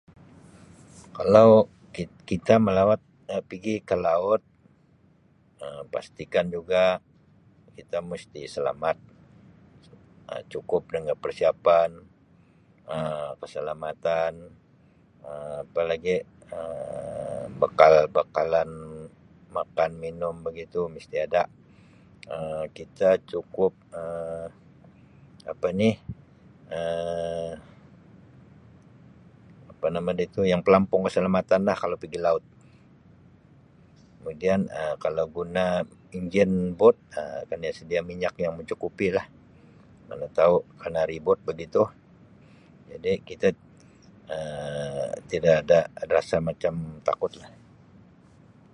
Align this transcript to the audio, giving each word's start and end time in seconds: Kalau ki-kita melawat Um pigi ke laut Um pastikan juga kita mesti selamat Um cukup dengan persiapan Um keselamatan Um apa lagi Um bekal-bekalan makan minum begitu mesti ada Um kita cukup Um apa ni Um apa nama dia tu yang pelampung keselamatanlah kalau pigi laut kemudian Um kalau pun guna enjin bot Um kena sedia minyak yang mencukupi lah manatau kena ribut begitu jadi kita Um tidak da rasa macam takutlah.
Kalau 1.17 1.49
ki-kita 1.95 2.55
melawat 2.67 2.99
Um 3.33 3.41
pigi 3.51 3.75
ke 3.89 3.95
laut 4.05 4.41
Um 5.63 5.81
pastikan 5.93 6.45
juga 6.55 6.83
kita 7.77 7.97
mesti 8.11 8.41
selamat 8.55 8.95
Um 10.31 10.41
cukup 10.53 10.81
dengan 10.93 11.15
persiapan 11.23 11.89
Um 12.95 13.29
keselamatan 13.41 14.33
Um 15.29 15.55
apa 15.63 15.81
lagi 15.91 16.15
Um 16.55 17.45
bekal-bekalan 17.61 18.71
makan 19.57 19.91
minum 20.03 20.35
begitu 20.47 20.79
mesti 20.95 21.17
ada 21.27 21.43
Um 22.33 22.61
kita 22.77 23.09
cukup 23.31 23.73
Um 24.01 24.47
apa 25.51 25.67
ni 25.79 25.89
Um 26.77 27.53
apa 29.81 29.87
nama 29.95 30.11
dia 30.17 30.29
tu 30.35 30.43
yang 30.51 30.61
pelampung 30.65 31.01
keselamatanlah 31.09 31.73
kalau 31.81 31.97
pigi 32.03 32.19
laut 32.25 32.43
kemudian 34.21 34.61
Um 34.79 34.95
kalau 35.03 35.25
pun 35.33 35.37
guna 35.49 35.65
enjin 36.15 36.51
bot 36.79 36.93
Um 37.19 37.41
kena 37.49 37.69
sedia 37.79 38.01
minyak 38.09 38.35
yang 38.43 38.53
mencukupi 38.57 39.07
lah 39.17 39.25
manatau 40.09 40.53
kena 40.81 41.01
ribut 41.11 41.39
begitu 41.49 41.81
jadi 42.93 43.11
kita 43.29 43.47
Um 44.33 45.09
tidak 45.31 45.59
da 45.69 45.79
rasa 46.13 46.35
macam 46.49 46.73
takutlah. 47.07 47.51